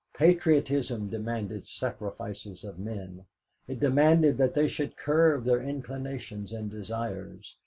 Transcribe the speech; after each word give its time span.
Patriotism 0.15 1.09
demanded 1.09 1.67
sacrifices 1.67 2.63
of 2.63 2.79
men, 2.79 3.27
it 3.67 3.79
demanded 3.79 4.39
that 4.39 4.55
they 4.55 4.67
should 4.67 4.97
curb 4.97 5.43
their 5.43 5.61
inclinations 5.61 6.51
and 6.51 6.71
desires. 6.71 7.55